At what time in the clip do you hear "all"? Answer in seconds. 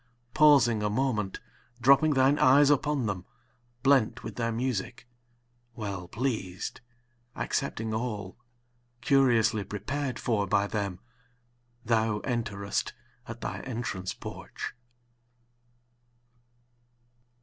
7.93-8.35